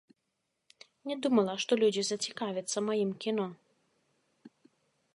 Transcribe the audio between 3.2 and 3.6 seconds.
кіно.